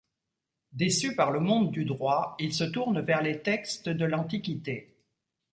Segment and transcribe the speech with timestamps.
[0.71, 4.97] Déçu par le monde du droit, il se tourne vers les textes de l'Antiquité.